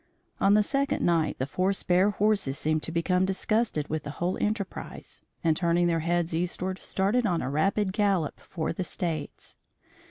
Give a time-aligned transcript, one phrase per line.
[0.39, 4.35] On the second night, the four spare horses seemed to become disgusted with the whole
[4.41, 9.57] enterprise, and turning their heads eastward started on a rapid gallop for the States.